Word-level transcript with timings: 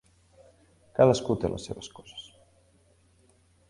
Cadascú 1.01 1.37
té 1.43 1.53
les 1.53 1.69
seves 1.71 1.93
coses. 2.01 2.29